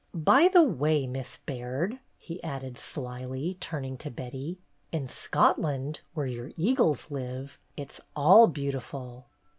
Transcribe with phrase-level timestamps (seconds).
[0.15, 4.57] By the way, Miss Baird,'' he added slyly, turning to Betty,
[4.91, 9.27] '"in Scotland, where your eagles live, it 's all beautiful."